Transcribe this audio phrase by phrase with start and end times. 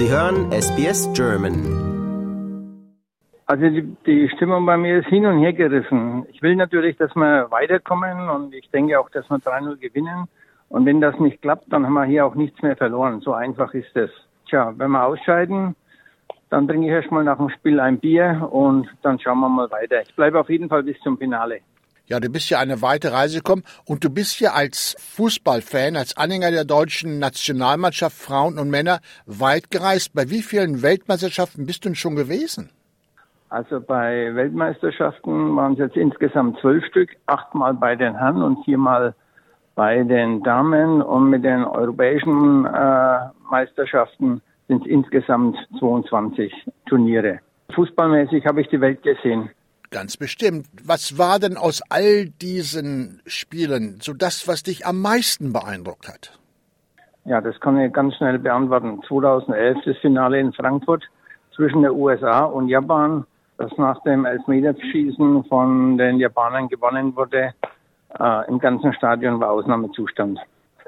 [0.00, 1.60] Sie hören SBS German.
[3.44, 6.24] Also die, die, Stimmung bei mir ist hin und her gerissen.
[6.32, 10.24] Ich will natürlich, dass wir weiterkommen und ich denke auch, dass wir 3-0 gewinnen.
[10.70, 13.20] Und wenn das nicht klappt, dann haben wir hier auch nichts mehr verloren.
[13.20, 14.10] So einfach ist es.
[14.48, 15.76] Tja, wenn wir ausscheiden,
[16.48, 20.00] dann trinke ich erstmal nach dem Spiel ein Bier und dann schauen wir mal weiter.
[20.00, 21.60] Ich bleibe auf jeden Fall bis zum Finale.
[22.10, 26.16] Ja, du bist ja eine weite Reise gekommen und du bist ja als Fußballfan, als
[26.16, 30.12] Anhänger der deutschen Nationalmannschaft, Frauen und Männer, weit gereist.
[30.12, 32.70] Bei wie vielen Weltmeisterschaften bist du denn schon gewesen?
[33.48, 39.14] Also bei Weltmeisterschaften waren es jetzt insgesamt zwölf Stück, achtmal bei den Herren und viermal
[39.76, 43.18] bei den Damen und mit den europäischen äh,
[43.48, 46.52] Meisterschaften sind es insgesamt 22
[46.86, 47.38] Turniere.
[47.72, 49.50] Fußballmäßig habe ich die Welt gesehen.
[49.90, 50.66] Ganz bestimmt.
[50.84, 56.38] Was war denn aus all diesen Spielen so das, was dich am meisten beeindruckt hat?
[57.24, 59.00] Ja, das kann ich ganz schnell beantworten.
[59.08, 61.02] 2011 das Finale in Frankfurt
[61.54, 63.26] zwischen der USA und Japan,
[63.58, 67.52] das nach dem Elfmeterschießen von den Japanern gewonnen wurde.
[68.18, 70.38] Äh, Im ganzen Stadion war Ausnahmezustand.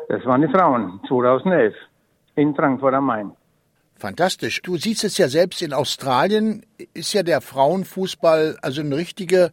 [0.08, 1.74] Das waren die Frauen 2011
[2.36, 3.32] in Frankfurt am Main.
[4.02, 4.62] Fantastisch.
[4.62, 9.52] Du siehst es ja selbst in Australien, ist ja der Frauenfußball also eine richtige,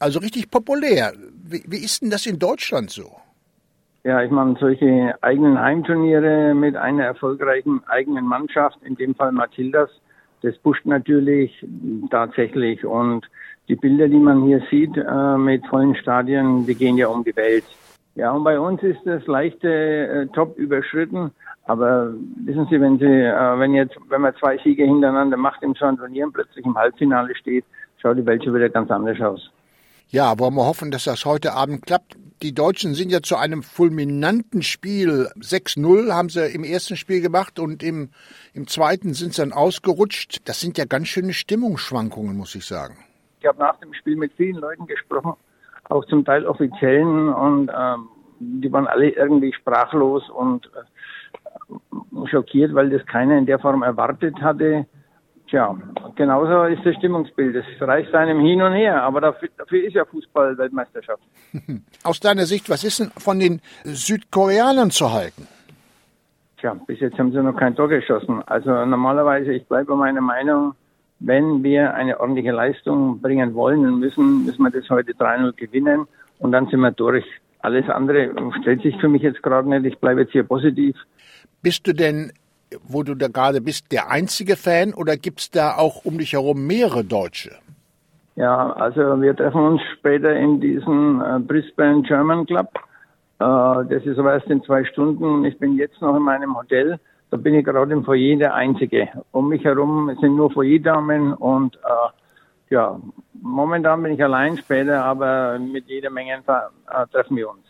[0.00, 1.12] also richtig populär.
[1.44, 3.12] Wie, wie ist denn das in Deutschland so?
[4.02, 9.90] Ja, ich meine, solche eigenen Heimturniere mit einer erfolgreichen eigenen Mannschaft, in dem Fall Matildas,
[10.42, 11.64] das pusht natürlich
[12.10, 12.84] tatsächlich.
[12.84, 13.24] Und
[13.68, 17.36] die Bilder, die man hier sieht äh, mit vollen Stadien, die gehen ja um die
[17.36, 17.64] Welt.
[18.14, 21.32] Ja, und bei uns ist das leichte äh, Top überschritten.
[21.66, 22.12] Aber
[22.44, 26.26] wissen Sie, wenn Sie, äh, wenn jetzt, wenn man zwei Siege hintereinander macht im Turnier
[26.26, 27.64] und plötzlich im Halbfinale steht,
[27.98, 29.50] schaut die Welt schon wieder ganz anders aus.
[30.08, 32.16] Ja, wollen wir hoffen, dass das heute Abend klappt.
[32.42, 35.30] Die Deutschen sind ja zu einem fulminanten Spiel.
[35.40, 38.10] 6-0 haben sie im ersten Spiel gemacht und im,
[38.52, 40.42] im zweiten sind sie dann ausgerutscht.
[40.44, 42.98] Das sind ja ganz schöne Stimmungsschwankungen, muss ich sagen.
[43.40, 45.34] Ich habe nach dem Spiel mit vielen Leuten gesprochen,
[45.88, 48.08] auch zum Teil Offiziellen und ähm,
[48.40, 54.40] die waren alle irgendwie sprachlos und äh, schockiert, weil das keiner in der Form erwartet
[54.40, 54.86] hatte.
[55.48, 55.76] Tja,
[56.16, 57.54] genauso ist das Stimmungsbild.
[57.54, 61.22] Es reicht einem hin und her, aber dafür, dafür ist ja Fußball-Weltmeisterschaft.
[62.02, 65.46] Aus deiner Sicht, was ist denn von den Südkoreanern zu halten?
[66.58, 68.42] Tja, bis jetzt haben sie noch kein Tor geschossen.
[68.46, 70.74] Also normalerweise, ich bleibe bei meiner Meinung,
[71.26, 76.06] wenn wir eine ordentliche Leistung bringen wollen und müssen, müssen wir das heute 3-0 gewinnen
[76.38, 77.24] und dann sind wir durch.
[77.60, 78.30] Alles andere
[78.60, 79.86] stellt sich für mich jetzt gerade nicht.
[79.86, 80.96] Ich bleibe jetzt hier positiv.
[81.62, 82.32] Bist du denn,
[82.82, 86.34] wo du da gerade bist, der einzige Fan oder gibt es da auch um dich
[86.34, 87.52] herum mehrere Deutsche?
[88.36, 92.68] Ja, also wir treffen uns später in diesem äh, Brisbane German Club.
[93.38, 93.44] Äh,
[93.94, 95.44] das ist aber erst in zwei Stunden.
[95.44, 96.98] Ich bin jetzt noch in meinem Hotel.
[97.34, 99.08] Da bin ich gerade im Foyer der Einzige.
[99.32, 103.00] Um mich herum sind nur Foyerdamen und äh, ja,
[103.42, 107.64] momentan bin ich allein, später aber mit jeder Menge äh, treffen wir uns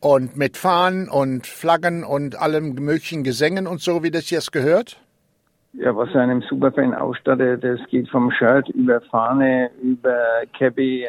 [0.00, 4.98] und mit Fahnen und Flaggen und allem möglichen Gesängen und so, wie das jetzt gehört?
[5.74, 10.16] Ja, was einem Superfan ausstattet, das geht vom Shirt über Fahne, über
[10.58, 11.08] Cabby.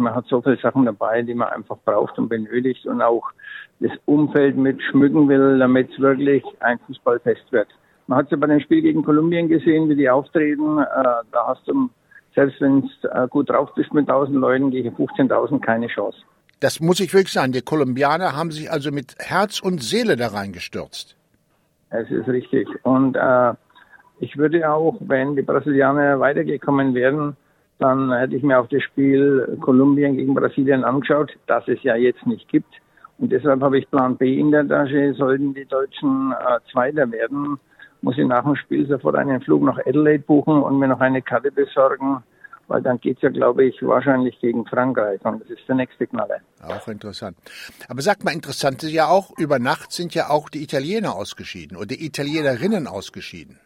[0.00, 3.30] Man hat so viele Sachen dabei, die man einfach braucht und benötigt und auch
[3.80, 7.68] das Umfeld mit schmücken will, damit es wirklich ein Fußballfest wird.
[8.06, 10.78] Man hat es ja bei dem Spiel gegen Kolumbien gesehen, wie die auftreten.
[10.78, 10.84] Äh,
[11.30, 11.88] da hast du,
[12.34, 16.18] selbst wenn du äh, gut drauf bist mit 1000 Leuten, gegen 15.000 keine Chance.
[16.60, 17.52] Das muss ich wirklich sagen.
[17.52, 21.16] Die Kolumbianer haben sich also mit Herz und Seele da reingestürzt.
[21.90, 22.68] Es ist richtig.
[22.82, 23.54] Und äh,
[24.20, 27.36] ich würde auch, wenn die Brasilianer weitergekommen wären,
[27.80, 32.26] dann hätte ich mir auch das Spiel Kolumbien gegen Brasilien angeschaut, das es ja jetzt
[32.26, 32.72] nicht gibt.
[33.18, 35.14] Und deshalb habe ich Plan B in der Tasche.
[35.14, 37.58] Sollten die Deutschen äh, Zweiter werden,
[38.02, 41.22] muss ich nach dem Spiel sofort einen Flug nach Adelaide buchen und mir noch eine
[41.22, 42.22] Karte besorgen
[42.70, 46.06] weil dann geht es ja, glaube ich, wahrscheinlich gegen Frankreich und das ist der nächste
[46.06, 46.38] Knaller.
[46.62, 47.36] Auch interessant.
[47.88, 51.76] Aber sag mal, interessant ist ja auch, über Nacht sind ja auch die Italiener ausgeschieden
[51.76, 53.58] oder die Italienerinnen ausgeschieden.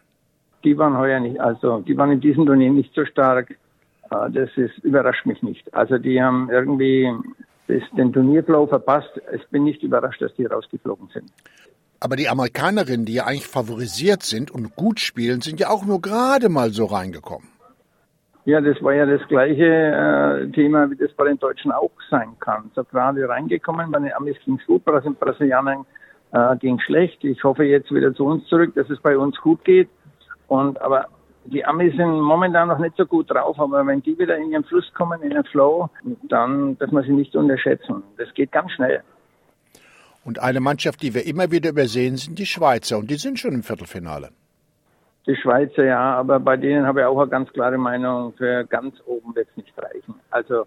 [0.64, 3.54] Die waren heuer nicht, also die waren in diesem Turnier nicht so stark.
[4.14, 5.72] Äh, das ist, überrascht mich nicht.
[5.74, 7.10] Also die haben irgendwie
[7.68, 9.10] den Turnierflow verpasst.
[9.34, 11.32] Ich bin nicht überrascht, dass die rausgeflogen sind.
[12.00, 16.02] Aber die Amerikanerinnen, die ja eigentlich favorisiert sind und gut spielen, sind ja auch nur
[16.02, 17.48] gerade mal so reingekommen.
[18.44, 22.36] Ja, das war ja das gleiche äh, Thema, wie das bei den Deutschen auch sein
[22.40, 22.70] kann.
[22.74, 25.86] So gerade reingekommen, bei den Amis ging es gut, bei den Brasilianern
[26.32, 27.24] äh, ging schlecht.
[27.24, 29.88] Ich hoffe jetzt wieder zu uns zurück, dass es bei uns gut geht.
[30.46, 31.06] Und aber
[31.46, 34.64] die Amis sind momentan noch nicht so gut drauf, aber wenn die wieder in den
[34.64, 35.90] Fluss kommen, in den Flow,
[36.22, 38.02] dann darf man sie nicht unterschätzen.
[38.16, 39.02] Das geht ganz schnell.
[40.24, 43.52] Und eine Mannschaft, die wir immer wieder übersehen, sind die Schweizer und die sind schon
[43.52, 44.30] im Viertelfinale.
[45.26, 48.32] Die Schweizer ja, aber bei denen habe ich auch eine ganz klare Meinung.
[48.34, 50.14] Für ganz oben wird es nicht reichen.
[50.30, 50.66] Also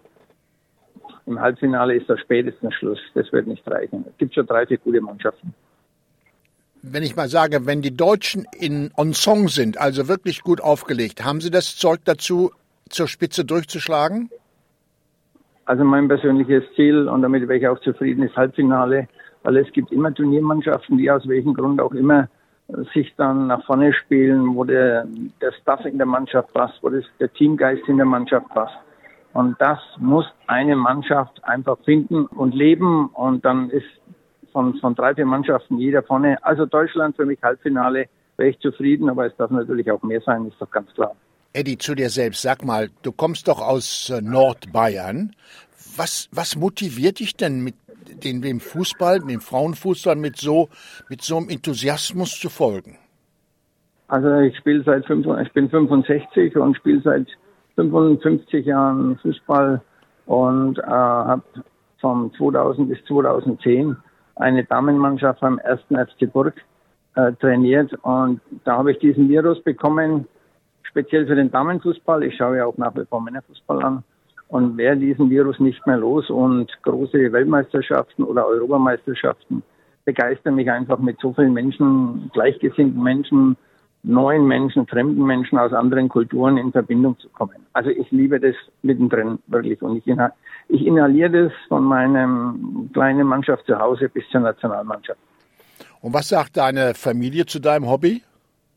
[1.26, 2.98] im Halbfinale ist da spätestens Schluss.
[3.14, 4.04] Das wird nicht reichen.
[4.08, 5.54] Es gibt schon drei, vier gute Mannschaften.
[6.82, 11.24] Wenn ich mal sage, wenn die Deutschen in on Song sind, also wirklich gut aufgelegt,
[11.24, 12.52] haben sie das Zeug dazu,
[12.88, 14.30] zur Spitze durchzuschlagen?
[15.64, 19.08] Also mein persönliches Ziel, und damit wäre ich auch zufrieden, ist Halbfinale,
[19.42, 22.28] weil es gibt immer Turniermannschaften, die aus welchem Grund auch immer
[22.94, 25.06] sich dann nach vorne spielen, wo der,
[25.40, 28.76] der Staff in der Mannschaft passt, wo das, der Teamgeist in der Mannschaft passt.
[29.32, 33.08] Und das muss eine Mannschaft einfach finden und leben.
[33.08, 33.86] Und dann ist
[34.58, 36.36] von, von drei, vier Mannschaften jeder vorne.
[36.42, 38.06] Also Deutschland für mich Halbfinale,
[38.36, 41.14] wäre ich zufrieden, aber es darf natürlich auch mehr sein, ist doch ganz klar.
[41.52, 45.30] Eddie, zu dir selbst, sag mal, du kommst doch aus äh, Nordbayern.
[45.96, 47.76] Was, was motiviert dich denn mit
[48.24, 50.68] den, dem Fußball, dem Frauenfußball mit so,
[51.08, 52.98] mit so einem Enthusiasmus zu folgen?
[54.08, 57.28] Also ich spiele seit ich bin 65 und spiele seit
[57.76, 59.80] 55 Jahren Fußball
[60.26, 61.42] und äh, habe
[62.00, 63.96] von 2000 bis 2010
[64.38, 66.54] eine Damenmannschaft beim ersten FC Burg
[67.14, 70.26] äh, trainiert und da habe ich diesen Virus bekommen,
[70.82, 72.22] speziell für den Damenfußball.
[72.24, 74.04] Ich schaue ja auch nach wie vor Männerfußball an
[74.48, 79.62] und wäre diesen Virus nicht mehr los und große Weltmeisterschaften oder Europameisterschaften
[80.08, 83.58] begeistern mich einfach mit so vielen Menschen, gleichgesinnten Menschen,
[84.02, 87.66] neuen Menschen, fremden Menschen aus anderen Kulturen in Verbindung zu kommen.
[87.74, 90.06] Also ich liebe das mittendrin wirklich und ich,
[90.68, 95.18] ich inhaliere das von meinem kleinen Mannschaft zu Hause bis zur Nationalmannschaft.
[96.00, 98.22] Und was sagt deine Familie zu deinem Hobby?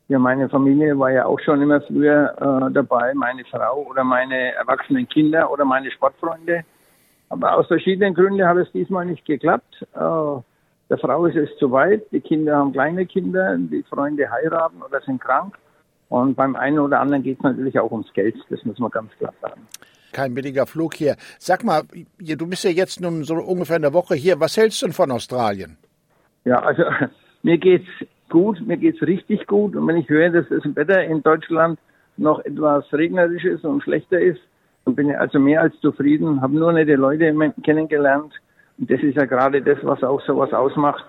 [0.08, 4.52] Ja, meine Familie war ja auch schon immer früher äh, dabei, meine Frau oder meine
[4.54, 6.64] erwachsenen Kinder oder meine Sportfreunde.
[7.28, 9.86] Aber aus verschiedenen Gründen hat es diesmal nicht geklappt.
[9.94, 10.42] Äh,
[10.90, 15.00] der Frau ist es zu weit, die Kinder haben kleine Kinder, die Freunde heiraten oder
[15.00, 15.56] sind krank.
[16.10, 19.10] Und beim einen oder anderen geht es natürlich auch ums Geld, das muss man ganz
[19.12, 19.66] klar sagen.
[20.12, 21.16] Kein billiger Flug hier.
[21.38, 21.82] Sag mal,
[22.18, 24.40] du bist ja jetzt nun so ungefähr eine Woche hier.
[24.40, 25.78] Was hältst du denn von Australien?
[26.44, 26.84] Ja, also
[27.42, 27.88] mir geht's
[28.28, 29.74] gut, mir geht's richtig gut.
[29.76, 31.78] Und wenn ich höre, dass das Wetter in Deutschland
[32.16, 34.40] noch etwas regnerisch ist und schlechter ist,
[34.84, 36.40] dann bin ich also mehr als zufrieden.
[36.40, 38.32] Habe nur nette Leute kennengelernt.
[38.78, 41.04] Und das ist ja gerade das, was auch sowas ausmacht.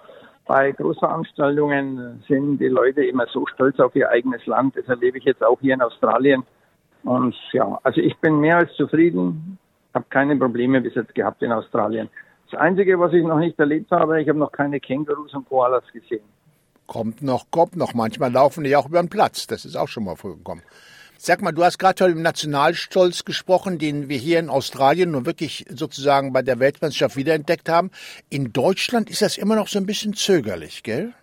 [0.46, 4.76] Bei Großveranstaltungen sind die Leute immer so stolz auf ihr eigenes Land.
[4.76, 6.44] Das erlebe ich jetzt auch hier in Australien.
[7.04, 9.58] Und ja, also ich bin mehr als zufrieden.
[9.94, 12.10] Habe keine Probleme bis jetzt gehabt in Australien.
[12.50, 15.84] Das Einzige, was ich noch nicht erlebt habe, ich habe noch keine Kängurus und Koalas
[15.92, 16.24] gesehen.
[16.88, 17.94] Kommt noch, kommt noch.
[17.94, 19.48] Manchmal laufen die auch über den Platz.
[19.48, 20.64] Das ist auch schon mal vorgekommen.
[21.18, 25.26] Sag mal, du hast gerade heute im Nationalstolz gesprochen, den wir hier in Australien nur
[25.26, 27.92] wirklich sozusagen bei der Weltmeisterschaft wiederentdeckt haben.
[28.30, 31.14] In Deutschland ist das immer noch so ein bisschen zögerlich, gell?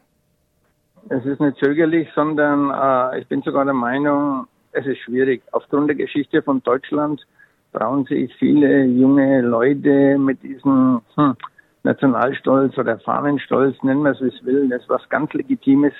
[1.10, 5.43] Es ist nicht zögerlich, sondern äh, ich bin sogar der Meinung, es ist schwierig.
[5.52, 7.26] Aufgrund der Geschichte von Deutschland
[7.72, 11.37] trauen sich viele junge Leute mit diesem hm,
[11.82, 15.94] Nationalstolz oder Fahnenstolz, nennen wir es wie es will, das was ganz Legitimes,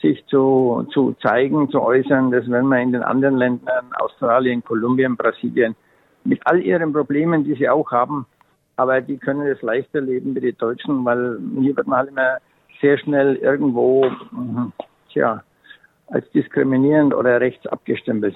[0.00, 2.30] sich zu, zu zeigen, zu äußern.
[2.30, 5.74] Das werden wir in den anderen Ländern, Australien, Kolumbien, Brasilien,
[6.24, 8.26] mit all ihren Problemen, die sie auch haben,
[8.76, 12.38] aber die können es leichter leben wie die Deutschen, weil hier wird man halt immer
[12.80, 14.72] sehr schnell irgendwo, hm,
[15.12, 15.42] tja,
[16.10, 18.34] als diskriminierend oder rechts abgestempelt.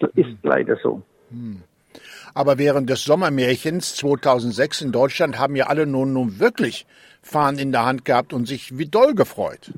[0.00, 1.02] Das ist leider so.
[1.30, 1.62] Hm.
[2.34, 6.86] Aber während des Sommermärchens 2006 in Deutschland haben ja alle nun, nun wirklich
[7.22, 9.72] Fahnen in der Hand gehabt und sich wie doll gefreut.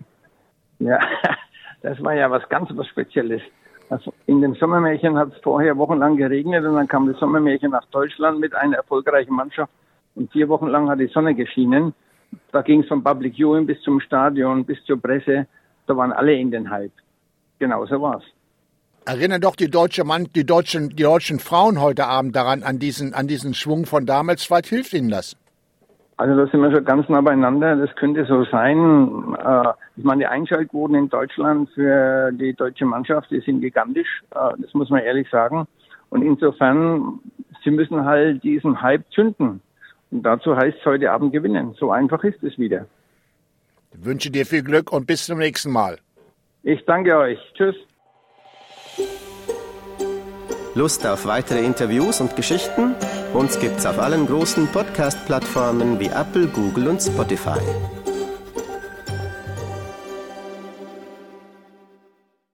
[0.78, 0.98] Ja,
[1.82, 3.42] das war ja was ganz was Spezielles.
[3.88, 7.84] Also in dem Sommermärchen hat es vorher wochenlang geregnet und dann kam das Sommermärchen nach
[7.86, 9.72] Deutschland mit einer erfolgreichen Mannschaft
[10.14, 11.94] und vier Wochen lang hat die Sonne geschienen.
[12.52, 15.46] Da ging es vom Public Viewing bis zum Stadion, bis zur Presse.
[15.86, 16.92] Da waren alle in den Hype.
[17.58, 18.24] Genau so war's.
[19.04, 23.14] Erinnern doch die deutsche Mann, die deutschen, die deutschen Frauen heute Abend daran, an diesen,
[23.14, 24.48] an diesen Schwung von damals.
[24.50, 25.36] Weit hilft Ihnen das?
[26.18, 27.74] Also da sind wir schon ganz nah beieinander.
[27.74, 29.34] Das könnte so sein.
[29.44, 34.22] Äh, ich meine, die Einschaltquoten in Deutschland für die deutsche Mannschaft, die sind gigantisch.
[34.30, 35.66] Äh, das muss man ehrlich sagen.
[36.10, 37.18] Und insofern,
[37.64, 39.62] sie müssen halt diesen Hype zünden.
[40.12, 41.74] Und dazu heißt es heute Abend gewinnen.
[41.76, 42.86] So einfach ist es wieder.
[43.94, 45.98] Ich wünsche dir viel Glück und bis zum nächsten Mal.
[46.62, 47.38] Ich danke euch.
[47.54, 47.74] Tschüss.
[50.74, 52.94] Lust auf weitere Interviews und Geschichten?
[53.34, 57.60] Uns gibt's auf allen großen Podcast-Plattformen wie Apple, Google und Spotify.